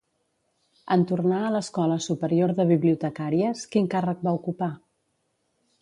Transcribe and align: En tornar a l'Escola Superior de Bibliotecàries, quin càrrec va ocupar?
En 0.95 1.03
tornar 1.11 1.41
a 1.41 1.51
l'Escola 1.55 1.99
Superior 2.07 2.55
de 2.61 2.65
Bibliotecàries, 2.73 3.63
quin 3.77 3.93
càrrec 3.97 4.29
va 4.31 4.37
ocupar? 4.41 4.73